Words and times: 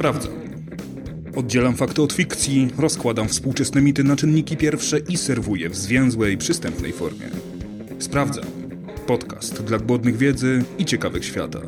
Sprawdzam. 0.00 0.32
Oddzielam 1.36 1.76
fakty 1.76 2.02
od 2.02 2.12
fikcji, 2.12 2.68
rozkładam 2.78 3.28
współczesne 3.28 3.82
mity 3.82 4.04
na 4.04 4.16
czynniki 4.16 4.56
pierwsze 4.56 4.98
i 4.98 5.16
serwuję 5.16 5.70
w 5.70 5.76
zwięzłej, 5.76 6.38
przystępnej 6.38 6.92
formie. 6.92 7.26
Sprawdzam. 7.98 8.44
Podcast 9.06 9.62
dla 9.62 9.78
głodnych 9.78 10.16
wiedzy 10.16 10.64
i 10.78 10.84
ciekawych 10.84 11.24
świata. 11.24 11.60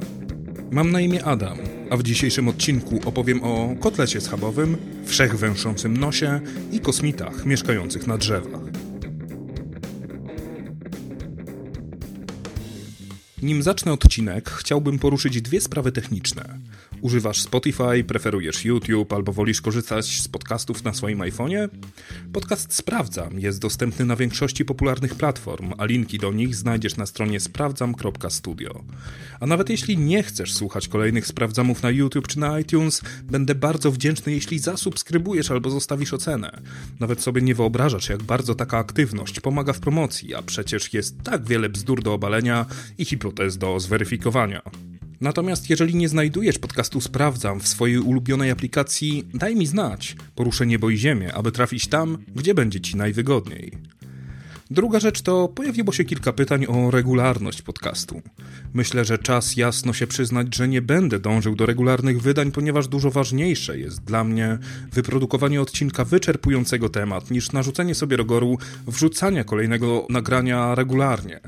Mam 0.70 0.90
na 0.90 1.00
imię 1.00 1.24
Adam, 1.24 1.58
a 1.90 1.96
w 1.96 2.02
dzisiejszym 2.02 2.48
odcinku 2.48 3.00
opowiem 3.04 3.42
o 3.42 3.74
kotlecie 3.80 4.20
schabowym, 4.20 4.76
wszechwęszącym 5.04 5.96
nosie 5.96 6.40
i 6.72 6.80
kosmitach 6.80 7.46
mieszkających 7.46 8.06
na 8.06 8.18
drzewach. 8.18 8.62
Nim 13.42 13.62
zacznę 13.62 13.92
odcinek, 13.92 14.50
chciałbym 14.50 14.98
poruszyć 14.98 15.42
dwie 15.42 15.60
sprawy 15.60 15.92
techniczne. 15.92 16.58
Używasz 17.02 17.40
Spotify, 17.40 18.04
preferujesz 18.06 18.64
YouTube 18.64 19.12
albo 19.12 19.32
wolisz 19.32 19.60
korzystać 19.60 20.20
z 20.20 20.28
podcastów 20.28 20.84
na 20.84 20.94
swoim 20.94 21.18
iPhone'ie? 21.18 21.68
Podcast 22.32 22.74
Sprawdzam 22.74 23.40
jest 23.40 23.60
dostępny 23.60 24.04
na 24.04 24.16
większości 24.16 24.64
popularnych 24.64 25.14
platform, 25.14 25.72
a 25.78 25.84
linki 25.84 26.18
do 26.18 26.32
nich 26.32 26.56
znajdziesz 26.56 26.96
na 26.96 27.06
stronie 27.06 27.40
sprawdzam.studio. 27.40 28.84
A 29.40 29.46
nawet 29.46 29.70
jeśli 29.70 29.98
nie 29.98 30.22
chcesz 30.22 30.54
słuchać 30.54 30.88
kolejnych 30.88 31.26
sprawdzamów 31.26 31.82
na 31.82 31.90
YouTube 31.90 32.28
czy 32.28 32.38
na 32.38 32.60
iTunes, 32.60 33.02
będę 33.24 33.54
bardzo 33.54 33.90
wdzięczny, 33.90 34.32
jeśli 34.32 34.58
zasubskrybujesz 34.58 35.50
albo 35.50 35.70
zostawisz 35.70 36.14
ocenę. 36.14 36.60
Nawet 37.00 37.22
sobie 37.22 37.42
nie 37.42 37.54
wyobrażasz, 37.54 38.08
jak 38.08 38.22
bardzo 38.22 38.54
taka 38.54 38.78
aktywność 38.78 39.40
pomaga 39.40 39.72
w 39.72 39.80
promocji, 39.80 40.34
a 40.34 40.42
przecież 40.42 40.92
jest 40.92 41.22
tak 41.22 41.44
wiele 41.44 41.68
bzdur 41.68 42.02
do 42.02 42.14
obalenia 42.14 42.66
i 42.98 43.04
hipotez 43.04 43.58
do 43.58 43.80
zweryfikowania. 43.80 44.62
Natomiast 45.22 45.70
jeżeli 45.70 45.94
nie 45.94 46.08
znajdujesz 46.08 46.58
podcastu 46.58 47.00
Sprawdzam 47.00 47.60
w 47.60 47.68
swojej 47.68 47.98
ulubionej 47.98 48.50
aplikacji, 48.50 49.28
daj 49.34 49.56
mi 49.56 49.66
znać. 49.66 50.16
Poruszę 50.34 50.66
niebo 50.66 50.90
i 50.90 50.96
ziemię, 50.96 51.34
aby 51.34 51.52
trafić 51.52 51.86
tam, 51.86 52.18
gdzie 52.34 52.54
będzie 52.54 52.80
Ci 52.80 52.96
najwygodniej. 52.96 53.72
Druga 54.70 55.00
rzecz 55.00 55.22
to 55.22 55.48
pojawiło 55.48 55.92
się 55.92 56.04
kilka 56.04 56.32
pytań 56.32 56.66
o 56.68 56.90
regularność 56.90 57.62
podcastu. 57.62 58.22
Myślę, 58.74 59.04
że 59.04 59.18
czas 59.18 59.56
jasno 59.56 59.92
się 59.92 60.06
przyznać, 60.06 60.56
że 60.56 60.68
nie 60.68 60.82
będę 60.82 61.18
dążył 61.18 61.56
do 61.56 61.66
regularnych 61.66 62.22
wydań, 62.22 62.52
ponieważ 62.52 62.88
dużo 62.88 63.10
ważniejsze 63.10 63.78
jest 63.78 64.04
dla 64.04 64.24
mnie 64.24 64.58
wyprodukowanie 64.92 65.60
odcinka 65.60 66.04
wyczerpującego 66.04 66.88
temat 66.88 67.30
niż 67.30 67.52
narzucenie 67.52 67.94
sobie 67.94 68.16
rogoru 68.16 68.58
wrzucania 68.86 69.44
kolejnego 69.44 70.06
nagrania 70.10 70.74
regularnie. 70.74 71.40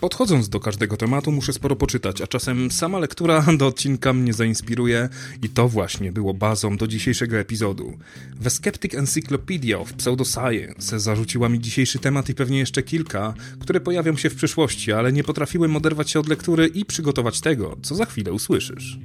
Podchodząc 0.00 0.48
do 0.48 0.60
każdego 0.60 0.96
tematu 0.96 1.32
muszę 1.32 1.52
sporo 1.52 1.76
poczytać, 1.76 2.20
a 2.20 2.26
czasem 2.26 2.70
sama 2.70 2.98
lektura 2.98 3.44
do 3.58 3.66
odcinka 3.66 4.12
mnie 4.12 4.32
zainspiruje 4.32 5.08
i 5.42 5.48
to 5.48 5.68
właśnie 5.68 6.12
było 6.12 6.34
bazą 6.34 6.76
do 6.76 6.86
dzisiejszego 6.86 7.38
epizodu. 7.38 7.98
The 8.42 8.50
Skeptic 8.50 8.94
Encyclopedia 8.94 9.78
of 9.78 9.92
Pseudoscience 9.92 11.00
zarzuciła 11.00 11.48
mi 11.48 11.60
dzisiejszy 11.60 11.98
temat 11.98 12.28
i 12.28 12.34
pewnie 12.34 12.58
jeszcze 12.58 12.82
kilka, 12.82 13.34
które 13.60 13.80
pojawią 13.80 14.16
się 14.16 14.30
w 14.30 14.34
przyszłości, 14.34 14.92
ale 14.92 15.12
nie 15.12 15.24
potrafiłem 15.24 15.76
oderwać 15.76 16.10
się 16.10 16.20
od 16.20 16.28
lektury 16.28 16.66
i 16.66 16.84
przygotować 16.84 17.40
tego, 17.40 17.76
co 17.82 17.94
za 17.94 18.04
chwilę 18.04 18.32
usłyszysz. 18.32 18.98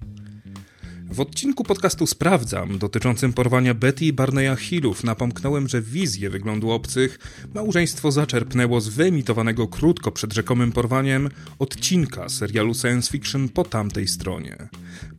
W 1.13 1.19
odcinku 1.19 1.63
podcastu 1.63 2.07
Sprawdzam, 2.07 2.77
dotyczącym 2.77 3.33
porwania 3.33 3.73
Betty 3.73 4.05
i 4.05 4.13
Barneya 4.13 4.55
Hillów, 4.55 5.03
napomknąłem, 5.03 5.67
że 5.67 5.81
wizję 5.81 6.29
wyglądu 6.29 6.71
obcych 6.71 7.19
małżeństwo 7.53 8.11
zaczerpnęło 8.11 8.81
z 8.81 8.87
wyemitowanego 8.87 9.67
krótko 9.67 10.11
przed 10.11 10.33
rzekomym 10.33 10.71
porwaniem 10.71 11.29
odcinka 11.59 12.29
serialu 12.29 12.73
science 12.73 13.11
fiction 13.11 13.49
po 13.49 13.63
tamtej 13.63 14.07
stronie. 14.07 14.69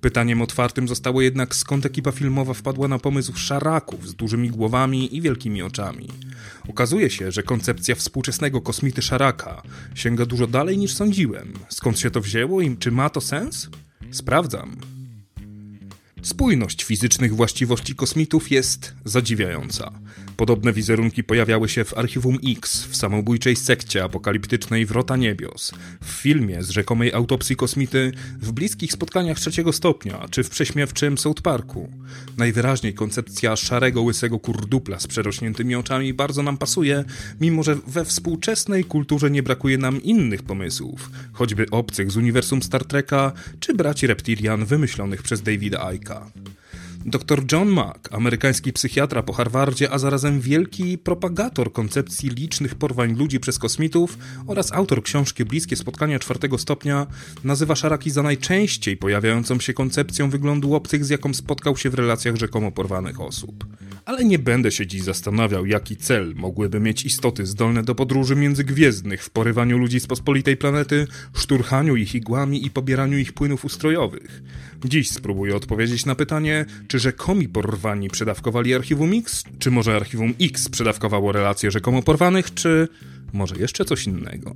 Pytaniem 0.00 0.42
otwartym 0.42 0.88
zostało 0.88 1.22
jednak, 1.22 1.54
skąd 1.54 1.86
ekipa 1.86 2.12
filmowa 2.12 2.54
wpadła 2.54 2.88
na 2.88 2.98
pomysł 2.98 3.36
szaraków 3.36 4.08
z 4.08 4.14
dużymi 4.14 4.50
głowami 4.50 5.16
i 5.16 5.20
wielkimi 5.20 5.62
oczami. 5.62 6.08
Okazuje 6.68 7.10
się, 7.10 7.32
że 7.32 7.42
koncepcja 7.42 7.94
współczesnego 7.94 8.60
kosmity 8.60 9.02
szaraka 9.02 9.62
sięga 9.94 10.26
dużo 10.26 10.46
dalej 10.46 10.78
niż 10.78 10.94
sądziłem. 10.94 11.52
Skąd 11.68 11.98
się 11.98 12.10
to 12.10 12.20
wzięło 12.20 12.60
i 12.60 12.76
czy 12.76 12.90
ma 12.90 13.10
to 13.10 13.20
sens? 13.20 13.68
Sprawdzam. 14.10 14.93
Spójność 16.24 16.84
fizycznych 16.84 17.34
właściwości 17.36 17.94
kosmitów 17.94 18.50
jest 18.50 18.94
zadziwiająca. 19.04 19.92
Podobne 20.36 20.72
wizerunki 20.72 21.24
pojawiały 21.24 21.68
się 21.68 21.84
w 21.84 21.98
Archiwum 21.98 22.38
X, 22.56 22.84
w 22.84 22.96
samobójczej 22.96 23.56
sekcie 23.56 24.04
apokaliptycznej 24.04 24.86
Wrota 24.86 25.16
Niebios, 25.16 25.72
w 26.02 26.08
filmie 26.08 26.62
z 26.62 26.70
rzekomej 26.70 27.12
autopsji 27.12 27.56
kosmity, 27.56 28.12
w 28.42 28.52
bliskich 28.52 28.92
spotkaniach 28.92 29.38
trzeciego 29.38 29.72
stopnia, 29.72 30.26
czy 30.30 30.44
w 30.44 30.50
prześmiewczym 30.50 31.18
South 31.18 31.42
Parku. 31.42 31.88
Najwyraźniej 32.36 32.94
koncepcja 32.94 33.56
szarego, 33.56 34.02
łysego 34.02 34.38
kurdupla 34.38 35.00
z 35.00 35.06
przerośniętymi 35.06 35.74
oczami 35.74 36.14
bardzo 36.14 36.42
nam 36.42 36.58
pasuje, 36.58 37.04
mimo 37.40 37.62
że 37.62 37.76
we 37.86 38.04
współczesnej 38.04 38.84
kulturze 38.84 39.30
nie 39.30 39.42
brakuje 39.42 39.78
nam 39.78 40.02
innych 40.02 40.42
pomysłów, 40.42 41.10
choćby 41.32 41.66
obcych 41.70 42.10
z 42.10 42.16
uniwersum 42.16 42.62
Star 42.62 42.84
Treka, 42.84 43.32
czy 43.60 43.74
braci 43.74 44.06
reptilian 44.06 44.64
wymyślonych 44.64 45.22
przez 45.22 45.42
Davida 45.42 45.92
Icka. 45.92 46.30
Dr 47.06 47.42
John 47.52 47.68
Mack, 47.68 48.08
amerykański 48.12 48.72
psychiatra 48.72 49.22
po 49.22 49.32
Harvardzie, 49.32 49.90
a 49.90 49.98
zarazem 49.98 50.40
wielki 50.40 50.98
propagator 50.98 51.72
koncepcji 51.72 52.30
licznych 52.30 52.74
porwań 52.74 53.16
ludzi 53.16 53.40
przez 53.40 53.58
kosmitów 53.58 54.18
oraz 54.46 54.72
autor 54.72 55.02
książki 55.02 55.44
Bliskie 55.44 55.76
Spotkania 55.76 56.18
czwartego 56.18 56.58
stopnia, 56.58 57.06
nazywa 57.44 57.76
szaraki 57.76 58.10
za 58.10 58.22
najczęściej 58.22 58.96
pojawiającą 58.96 59.60
się 59.60 59.72
koncepcją 59.72 60.30
wyglądu 60.30 60.74
obcych, 60.74 61.04
z 61.04 61.10
jaką 61.10 61.34
spotkał 61.34 61.76
się 61.76 61.90
w 61.90 61.94
relacjach 61.94 62.36
rzekomo 62.36 62.72
porwanych 62.72 63.20
osób. 63.20 63.66
Ale 64.04 64.24
nie 64.24 64.38
będę 64.38 64.72
się 64.72 64.86
dziś 64.86 65.02
zastanawiał, 65.02 65.66
jaki 65.66 65.96
cel 65.96 66.34
mogłyby 66.36 66.80
mieć 66.80 67.04
istoty 67.04 67.46
zdolne 67.46 67.82
do 67.82 67.94
podróży 67.94 68.36
międzygwiezdnych 68.36 69.24
w 69.24 69.30
porywaniu 69.30 69.78
ludzi 69.78 70.00
z 70.00 70.06
pospolitej 70.06 70.56
planety, 70.56 71.06
szturchaniu 71.34 71.96
ich 71.96 72.14
igłami 72.14 72.66
i 72.66 72.70
pobieraniu 72.70 73.18
ich 73.18 73.32
płynów 73.32 73.64
ustrojowych. 73.64 74.42
Dziś 74.84 75.10
spróbuję 75.10 75.56
odpowiedzieć 75.56 76.06
na 76.06 76.14
pytanie, 76.14 76.66
czy 76.88 76.93
rzekomi 76.98 77.48
porwani 77.48 78.10
przedawkowali 78.10 78.74
Archiwum 78.74 79.12
X, 79.12 79.44
czy 79.58 79.70
może 79.70 79.96
Archiwum 79.96 80.34
X 80.40 80.68
przedawkowało 80.68 81.32
relacje 81.32 81.70
rzekomo 81.70 82.02
porwanych, 82.02 82.54
czy 82.54 82.88
może 83.32 83.56
jeszcze 83.56 83.84
coś 83.84 84.06
innego. 84.06 84.54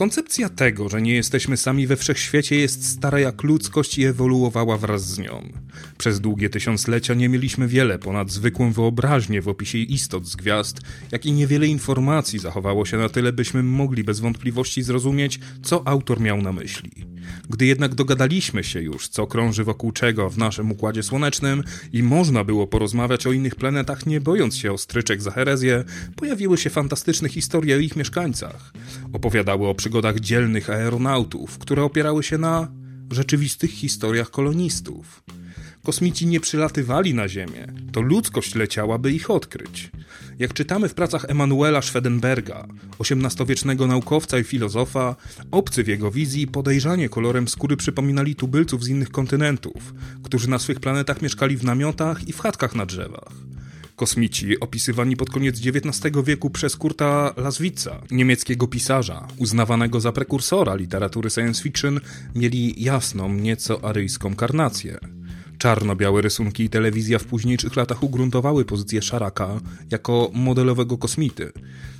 Koncepcja 0.00 0.48
tego, 0.48 0.88
że 0.88 1.02
nie 1.02 1.14
jesteśmy 1.14 1.56
sami 1.56 1.86
we 1.86 1.96
wszechświecie 1.96 2.56
jest 2.56 2.88
stara 2.88 3.20
jak 3.20 3.42
ludzkość 3.42 3.98
i 3.98 4.04
ewoluowała 4.04 4.76
wraz 4.76 5.06
z 5.06 5.18
nią. 5.18 5.52
Przez 5.98 6.20
długie 6.20 6.50
tysiąclecia 6.50 7.14
nie 7.14 7.28
mieliśmy 7.28 7.68
wiele 7.68 7.98
ponad 7.98 8.30
zwykłą 8.30 8.72
wyobraźnię 8.72 9.42
w 9.42 9.48
opisie 9.48 9.78
istot 9.78 10.26
z 10.26 10.36
gwiazd, 10.36 10.80
jak 11.12 11.26
i 11.26 11.32
niewiele 11.32 11.66
informacji 11.66 12.38
zachowało 12.38 12.86
się 12.86 12.96
na 12.96 13.08
tyle, 13.08 13.32
byśmy 13.32 13.62
mogli 13.62 14.04
bez 14.04 14.20
wątpliwości 14.20 14.82
zrozumieć, 14.82 15.40
co 15.62 15.88
autor 15.88 16.20
miał 16.20 16.42
na 16.42 16.52
myśli. 16.52 16.90
Gdy 17.48 17.66
jednak 17.66 17.94
dogadaliśmy 17.94 18.64
się 18.64 18.82
już, 18.82 19.08
co 19.08 19.26
krąży 19.26 19.64
wokół 19.64 19.92
czego 19.92 20.30
w 20.30 20.38
naszym 20.38 20.72
Układzie 20.72 21.02
Słonecznym 21.02 21.64
i 21.92 22.02
można 22.02 22.44
było 22.44 22.66
porozmawiać 22.66 23.26
o 23.26 23.32
innych 23.32 23.54
planetach, 23.54 24.06
nie 24.06 24.20
bojąc 24.20 24.56
się 24.56 24.72
o 24.72 24.78
stryczek 24.78 25.22
za 25.22 25.30
herezję, 25.30 25.84
pojawiły 26.16 26.58
się 26.58 26.70
fantastyczne 26.70 27.28
historie 27.28 27.76
o 27.76 27.78
ich 27.78 27.96
mieszkańcach. 27.96 28.72
Opowiadały 29.12 29.68
o 29.68 29.74
przygodach 29.74 30.20
dzielnych 30.20 30.70
aeronautów, 30.70 31.58
które 31.58 31.82
opierały 31.82 32.22
się 32.22 32.38
na 32.38 32.68
rzeczywistych 33.10 33.70
historiach 33.70 34.30
kolonistów. 34.30 35.22
Kosmici 35.90 36.26
nie 36.26 36.40
przylatywali 36.40 37.14
na 37.14 37.28
Ziemię, 37.28 37.66
to 37.92 38.00
ludzkość 38.00 38.54
leciała, 38.54 38.98
by 38.98 39.12
ich 39.12 39.30
odkryć. 39.30 39.90
Jak 40.38 40.54
czytamy 40.54 40.88
w 40.88 40.94
pracach 40.94 41.24
Emanuela 41.28 41.82
Schwedenberga, 41.82 42.66
XVIII-wiecznego 43.00 43.86
naukowca 43.86 44.38
i 44.38 44.44
filozofa, 44.44 45.16
obcy 45.50 45.84
w 45.84 45.88
jego 45.88 46.10
wizji 46.10 46.46
podejrzanie 46.46 47.08
kolorem 47.08 47.48
skóry 47.48 47.76
przypominali 47.76 48.34
tubylców 48.34 48.84
z 48.84 48.88
innych 48.88 49.10
kontynentów, 49.10 49.94
którzy 50.22 50.50
na 50.50 50.58
swych 50.58 50.80
planetach 50.80 51.22
mieszkali 51.22 51.56
w 51.56 51.64
namiotach 51.64 52.28
i 52.28 52.32
w 52.32 52.40
chatkach 52.40 52.74
na 52.74 52.86
drzewach. 52.86 53.32
Kosmici, 53.96 54.60
opisywani 54.60 55.16
pod 55.16 55.30
koniec 55.30 55.60
XIX 55.66 56.16
wieku 56.24 56.50
przez 56.50 56.76
Kurta 56.76 57.34
Laswitza, 57.36 58.02
niemieckiego 58.10 58.66
pisarza, 58.66 59.28
uznawanego 59.36 60.00
za 60.00 60.12
prekursora 60.12 60.74
literatury 60.74 61.30
science 61.30 61.62
fiction, 61.62 62.00
mieli 62.34 62.82
jasną, 62.82 63.34
nieco 63.34 63.84
aryjską 63.84 64.34
karnację. 64.34 64.98
Czarno-białe 65.60 66.22
rysunki 66.22 66.64
i 66.64 66.70
telewizja 66.70 67.18
w 67.18 67.24
późniejszych 67.24 67.76
latach 67.76 68.02
ugruntowały 68.02 68.64
pozycję 68.64 69.02
Szaraka 69.02 69.60
jako 69.90 70.30
modelowego 70.34 70.98
kosmity. 70.98 71.52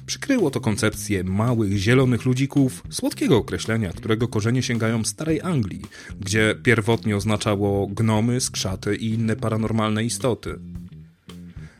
Przykryło 0.06 0.50
to 0.50 0.60
koncepcję 0.60 1.24
małych, 1.24 1.76
zielonych 1.76 2.24
ludzików, 2.24 2.82
słodkiego 2.90 3.36
określenia, 3.36 3.92
którego 3.92 4.28
korzenie 4.28 4.62
sięgają 4.62 5.04
starej 5.04 5.40
Anglii, 5.40 5.82
gdzie 6.20 6.54
pierwotnie 6.62 7.16
oznaczało 7.16 7.86
gnomy, 7.86 8.40
skrzaty 8.40 8.96
i 8.96 9.14
inne 9.14 9.36
paranormalne 9.36 10.04
istoty. 10.04 10.58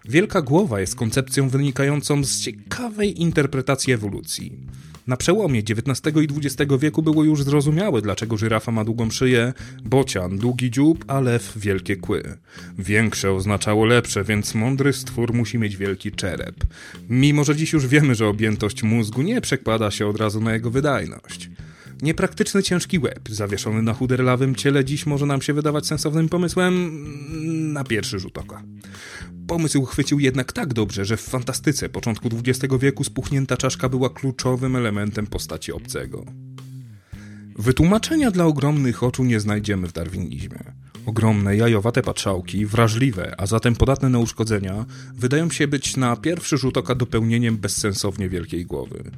Wielka 0.05 0.43
głowa 0.43 0.81
jest 0.81 0.97
koncepcją 0.97 1.49
wynikającą 1.49 2.25
z 2.25 2.41
ciekawej 2.41 3.23
interpretacji 3.23 3.93
ewolucji. 3.93 4.59
Na 5.07 5.17
przełomie 5.17 5.61
XIX 5.61 6.17
i 6.17 6.47
XX 6.47 6.73
wieku 6.79 7.03
było 7.03 7.25
już 7.25 7.43
zrozumiałe, 7.43 8.03
dlaczego 8.03 8.37
żyrafa 8.37 8.73
ma 8.73 8.85
długą 8.85 9.11
szyję, 9.11 9.53
bocian 9.85 10.39
długi 10.39 10.71
dziób, 10.71 11.05
a 11.09 11.21
lew 11.21 11.53
wielkie 11.57 11.97
kły. 11.97 12.23
Większe 12.79 13.33
oznaczało 13.33 13.85
lepsze, 13.85 14.25
więc 14.25 14.55
mądry 14.55 14.93
stwór 14.93 15.35
musi 15.35 15.59
mieć 15.59 15.77
wielki 15.77 16.13
czerep. 16.13 16.55
Mimo, 17.09 17.45
że 17.45 17.57
dziś 17.57 17.73
już 17.73 17.87
wiemy, 17.87 18.15
że 18.15 18.27
objętość 18.27 18.83
mózgu 18.83 19.23
nie 19.23 19.41
przekłada 19.41 19.91
się 19.91 20.07
od 20.07 20.17
razu 20.17 20.41
na 20.41 20.53
jego 20.53 20.71
wydajność. 20.71 21.51
Niepraktyczny 22.03 22.63
ciężki 22.63 22.99
łeb, 22.99 23.29
zawieszony 23.29 23.83
na 23.83 23.95
chuderlawym 23.95 24.55
ciele, 24.55 24.85
dziś 24.85 25.07
może 25.07 25.27
nam 25.27 25.43
się 25.43 25.53
wydawać 25.53 25.87
sensownym 25.87 26.29
pomysłem 26.29 27.05
na 27.73 27.85
pierwszy 27.85 28.19
rzut 28.19 28.39
oka. 28.39 28.63
Pomysł 29.47 29.85
chwycił 29.85 30.21
jednak 30.21 30.53
tak 30.53 30.75
dobrze, 30.75 31.05
że 31.05 31.17
w 31.17 31.21
fantastyce 31.21 31.89
początku 31.89 32.29
XX 32.45 32.75
wieku 32.81 33.05
spuchnięta 33.05 33.57
czaszka 33.57 33.89
była 33.89 34.11
kluczowym 34.11 34.77
elementem 34.77 35.27
postaci 35.27 35.73
obcego. 35.73 36.25
Wytłumaczenia 37.59 38.31
dla 38.31 38.45
ogromnych 38.45 39.03
oczu 39.03 39.25
nie 39.25 39.41
znajdziemy 39.41 39.89
w 39.89 39.93
darwinizmie. 39.93 40.73
Ogromne, 41.07 41.57
jajowate 41.57 42.03
patrzałki, 42.03 42.67
wrażliwe, 42.67 43.35
a 43.39 43.47
zatem 43.47 43.77
podatne 43.77 44.09
na 44.09 44.19
uszkodzenia, 44.19 44.85
wydają 45.15 45.51
się 45.51 45.69
być 45.69 45.97
na 45.97 46.17
pierwszy 46.17 46.59
rzut 46.59 46.77
oka 46.77 46.95
dopełnieniem 46.95 47.57
bezsensownie 47.57 48.29
wielkiej 48.29 48.67
głowy. 48.67 49.11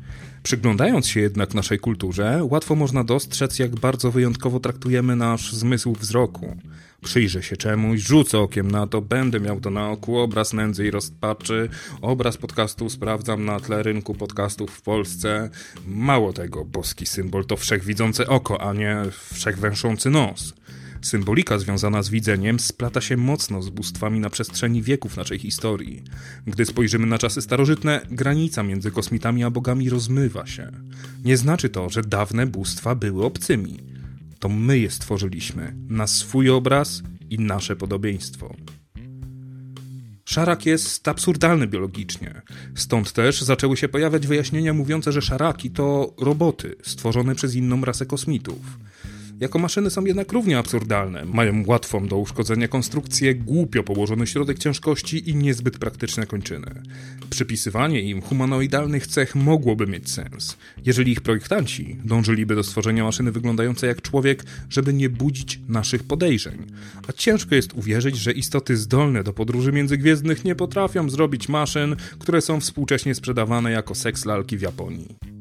Przyglądając 0.43 1.09
się 1.09 1.21
jednak 1.21 1.55
naszej 1.55 1.79
kulturze, 1.79 2.41
łatwo 2.51 2.75
można 2.75 3.05
dostrzec, 3.05 3.59
jak 3.59 3.75
bardzo 3.77 4.11
wyjątkowo 4.11 4.61
traktujemy 4.61 5.17
nasz 5.17 5.53
zmysł 5.53 5.93
wzroku. 5.93 6.57
Przyjrzę 7.05 7.43
się 7.43 7.57
czemuś, 7.57 8.01
rzucę 8.01 8.39
okiem 8.39 8.71
na 8.71 8.87
to, 8.87 9.01
będę 9.01 9.41
miał 9.41 9.61
to 9.61 9.71
na 9.71 9.91
oku, 9.91 10.19
obraz 10.19 10.53
nędzy 10.53 10.87
i 10.87 10.91
rozpaczy, 10.91 11.69
obraz 12.01 12.37
podcastu 12.37 12.91
sprawdzam 12.91 13.45
na 13.45 13.61
tle 13.61 13.83
rynku 13.83 14.15
podcastów 14.15 14.71
w 14.71 14.83
Polsce. 14.83 15.51
Mało 15.87 16.33
tego, 16.33 16.65
boski 16.65 17.07
symbol 17.07 17.45
to 17.45 17.57
wszechwidzące 17.57 18.27
oko, 18.27 18.61
a 18.61 18.73
nie 18.73 18.97
wszechwęszący 19.33 20.11
nos. 20.11 20.55
Symbolika 21.03 21.59
związana 21.59 22.03
z 22.03 22.09
widzeniem 22.09 22.61
splata 22.61 23.01
się 23.01 23.17
mocno 23.17 23.63
z 23.63 23.71
bóstwami 23.71 24.21
na 24.21 24.31
przestrzeni 24.31 24.83
wieków 24.83 25.17
naszej 25.17 25.39
historii. 25.39 26.03
Gdy 26.47 26.67
spojrzymy 26.67 27.07
na 27.07 27.19
czasy 27.19 27.43
starożytne, 27.43 28.01
granica 28.11 28.63
między 28.63 28.91
kosmitami 28.91 29.45
a 29.45 29.51
bogami 29.51 29.91
rozmywa 29.91 30.47
się. 30.47 30.71
Nie 31.25 31.37
znaczy 31.37 31.69
to, 31.69 31.91
że 31.91 32.03
dawne 32.03 32.47
bóstwa 32.47 32.95
były 32.95 33.25
obcymi. 33.25 33.79
To 34.39 34.49
my 34.49 34.79
je 34.79 34.91
stworzyliśmy 34.91 35.75
na 35.89 36.07
swój 36.07 36.51
obraz 36.51 37.03
i 37.31 37.39
nasze 37.39 37.77
podobieństwo. 37.77 38.57
Szarak 40.25 40.67
jest 40.67 41.09
absurdalny 41.09 41.67
biologicznie. 41.67 42.43
Stąd 42.75 43.13
też 43.13 43.43
zaczęły 43.43 43.77
się 43.77 43.89
pojawiać 43.89 44.27
wyjaśnienia 44.27 44.73
mówiące, 44.73 45.13
że 45.13 45.23
szaraki 45.23 45.71
to 45.71 46.15
roboty 46.19 46.75
stworzone 46.83 47.35
przez 47.35 47.55
inną 47.55 47.85
rasę 47.85 48.07
kosmitów. 48.07 48.79
Jako 49.41 49.59
maszyny 49.59 49.91
są 49.91 50.05
jednak 50.05 50.33
równie 50.33 50.59
absurdalne. 50.59 51.25
Mają 51.25 51.63
łatwą 51.67 52.09
do 52.09 52.19
uszkodzenia 52.19 52.69
konstrukcję, 52.69 53.35
głupio 53.35 53.83
położony 53.83 54.27
środek 54.27 54.59
ciężkości 54.59 55.31
i 55.31 55.35
niezbyt 55.35 55.79
praktyczne 55.79 56.27
kończyny. 56.27 56.83
Przypisywanie 57.31 58.03
im 58.03 58.23
humanoidalnych 58.23 59.07
cech 59.07 59.35
mogłoby 59.35 59.87
mieć 59.87 60.11
sens, 60.11 60.57
jeżeli 60.87 61.13
ich 61.13 61.21
projektanci 61.21 61.97
dążyliby 62.05 62.55
do 62.55 62.63
stworzenia 62.63 63.05
maszyny 63.05 63.33
wyglądającej 63.33 63.89
jak 63.89 64.03
człowiek, 64.03 64.45
żeby 64.71 64.95
nie 64.95 65.11
budzić 65.11 65.61
naszych 65.69 66.05
podejrzeń. 66.05 66.67
A 67.09 67.13
ciężko 67.13 67.55
jest 67.55 67.73
uwierzyć, 67.73 68.17
że 68.17 68.33
istoty 68.33 68.77
zdolne 68.77 69.25
do 69.25 69.33
podróży 69.33 69.73
międzygwiezdnych 69.73 70.45
nie 70.45 70.55
potrafią 70.55 71.11
zrobić 71.11 71.49
maszyn, 71.49 71.97
które 72.19 72.41
są 72.41 72.61
współcześnie 72.61 73.15
sprzedawane 73.15 73.71
jako 73.71 73.95
seks 73.95 74.25
lalki 74.25 74.59
w 74.59 74.63
Japonii. 74.63 75.32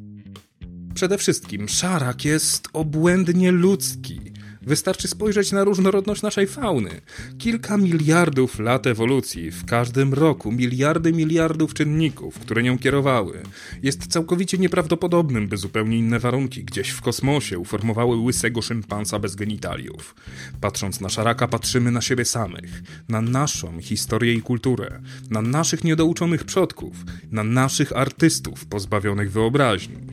Przede 0.94 1.18
wszystkim 1.18 1.70
szarak 1.70 2.26
jest 2.26 2.68
obłędnie 2.74 3.52
ludzki. 3.52 4.22
Wystarczy 4.62 5.08
spojrzeć 5.08 5.52
na 5.52 5.64
różnorodność 5.64 6.22
naszej 6.22 6.48
fauny. 6.48 7.02
Kilka 7.38 7.78
miliardów 7.78 8.60
lat 8.60 8.88
ewolucji, 8.88 9.52
w 9.52 9.66
każdym 9.66 10.14
roku 10.14 10.52
miliardy 10.52 11.14
miliardów 11.14 11.74
czynników, 11.74 12.40
które 12.40 12.64
nią 12.64 12.78
kierowały. 12.78 13.44
Jest 13.84 14.08
całkowicie 14.08 14.58
nieprawdopodobnym, 14.58 15.48
by 15.48 15.58
zupełnie 15.58 15.98
inne 15.98 16.20
warunki 16.20 16.64
gdzieś 16.64 16.90
w 16.90 17.02
kosmosie 17.02 17.60
uformowały 17.60 18.18
łysego 18.18 18.62
szympansa 18.62 19.20
bez 19.20 19.36
genitaliów. 19.36 20.16
Patrząc 20.62 21.02
na 21.02 21.10
szaraka, 21.10 21.48
patrzymy 21.48 21.92
na 21.92 22.02
siebie 22.02 22.26
samych, 22.26 22.84
na 23.10 23.22
naszą 23.22 23.82
historię 23.82 24.34
i 24.34 24.42
kulturę, 24.42 25.02
na 25.30 25.42
naszych 25.42 25.84
niedouczonych 25.84 26.44
przodków, 26.44 26.96
na 27.32 27.44
naszych 27.44 27.98
artystów 27.98 28.66
pozbawionych 28.66 29.32
wyobraźni. 29.32 30.11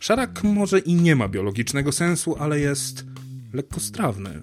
Szarak 0.00 0.44
może 0.44 0.78
i 0.78 0.94
nie 0.94 1.16
ma 1.16 1.28
biologicznego 1.28 1.92
sensu, 1.92 2.36
ale 2.38 2.60
jest 2.60 3.04
lekkostrawny. 3.52 4.42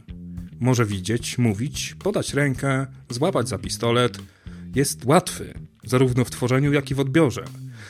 Może 0.60 0.86
widzieć, 0.86 1.38
mówić, 1.38 1.96
podać 2.00 2.34
rękę, 2.34 2.88
złapać 3.10 3.50
za 3.50 3.58
pistolet. 3.58 4.18
Jest 4.76 5.06
łatwy, 5.06 5.54
zarówno 5.84 6.26
w 6.26 6.30
tworzeniu, 6.30 6.74
jak 6.74 6.92
i 6.92 6.96
w 6.96 7.00
odbiorze. 7.00 7.44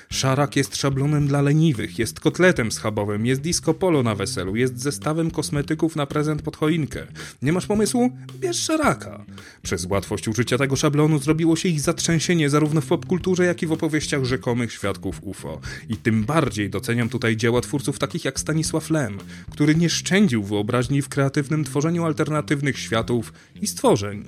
Szarak 0.10 0.56
jest 0.56 0.76
szablonem 0.76 1.28
dla 1.28 1.42
leniwych, 1.42 2.00
jest 2.00 2.20
kotletem 2.20 2.72
schabowym, 2.72 3.26
jest 3.26 3.42
disco 3.42 3.74
polo 3.74 4.04
na 4.04 4.16
weselu, 4.16 4.56
jest 4.56 4.80
zestawem 4.80 5.32
kosmetyków 5.32 5.96
na 5.96 6.06
prezent 6.06 6.42
pod 6.42 6.58
choinkę. 6.58 7.08
Nie 7.42 7.54
masz 7.54 7.66
pomysłu? 7.66 8.12
Bierz 8.40 8.60
szaraka. 8.60 9.26
Przez 9.62 9.86
łatwość 9.86 10.28
użycia 10.28 10.58
tego 10.58 10.76
szablonu 10.76 11.20
zrobiło 11.20 11.56
się 11.56 11.70
ich 11.70 11.82
zatrzęsienie 11.82 12.50
zarówno 12.50 12.82
w 12.82 12.86
popkulturze, 12.86 13.46
jak 13.46 13.64
i 13.64 13.68
w 13.68 13.72
opowieściach 13.72 14.26
rzekomych 14.26 14.74
świadków 14.74 15.20
UFO. 15.24 15.60
I 15.90 15.98
tym 15.98 16.24
bardziej 16.24 16.70
doceniam 16.70 17.10
tutaj 17.10 17.38
dzieła 17.38 17.62
twórców 17.62 18.00
takich 18.00 18.26
jak 18.26 18.40
Stanisław 18.40 18.90
Lem, 18.90 19.18
który 19.52 19.76
nie 19.76 19.90
szczędził 19.90 20.44
wyobraźni 20.44 21.02
w 21.02 21.10
kreatywnym 21.10 21.64
tworzeniu 21.64 22.06
alternatywnych 22.06 22.80
światów 22.80 23.34
i 23.62 23.68
stworzeń. 23.68 24.24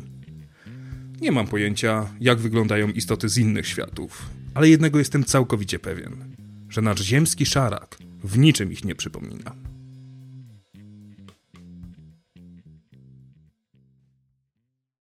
Nie 1.21 1.31
mam 1.31 1.47
pojęcia, 1.47 2.09
jak 2.21 2.39
wyglądają 2.39 2.87
istoty 2.87 3.29
z 3.29 3.37
innych 3.37 3.67
światów 3.67 4.38
ale 4.59 4.69
jednego 4.69 4.99
jestem 4.99 5.23
całkowicie 5.23 5.79
pewien, 5.79 6.35
że 6.69 6.81
nasz 6.81 7.01
ziemski 7.01 7.45
szarak 7.45 7.97
w 8.23 8.37
niczym 8.37 8.71
ich 8.71 8.85
nie 8.85 8.95
przypomina. 8.95 9.55